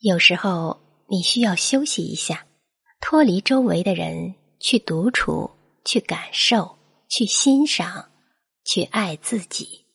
[0.00, 2.46] 有时候你需要休息一下
[3.00, 5.50] 脱离周围的人去独处
[5.84, 6.76] 去感受
[7.08, 8.10] 去欣赏
[8.64, 9.85] 去爱自己。